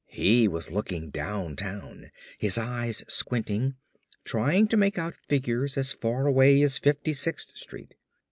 He 0.07 0.47
was 0.47 0.71
looking 0.71 1.11
downtown, 1.11 2.09
his 2.39 2.57
eyes 2.57 3.03
squinting, 3.07 3.75
trying 4.23 4.67
to 4.69 4.75
make 4.75 4.97
out 4.97 5.13
figures 5.15 5.77
as 5.77 5.91
far 5.91 6.25
away 6.25 6.59
as 6.63 6.79
Fifty 6.79 7.13
sixth 7.13 7.55
Street. 7.55 7.93